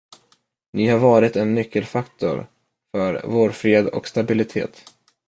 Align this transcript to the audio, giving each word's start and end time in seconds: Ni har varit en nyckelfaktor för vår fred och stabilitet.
Ni 0.73 0.87
har 0.87 0.99
varit 0.99 1.35
en 1.35 1.53
nyckelfaktor 1.55 2.47
för 2.91 3.21
vår 3.27 3.49
fred 3.49 3.87
och 3.87 4.07
stabilitet. 4.07 4.83